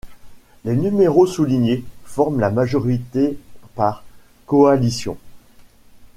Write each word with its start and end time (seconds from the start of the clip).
Les 0.65 0.75
numéros 0.75 1.27
soulignés 1.27 1.83
forment 2.05 2.39
la 2.39 2.49
majorité 2.49 3.37
par 3.75 4.03
coalition. 4.47 5.15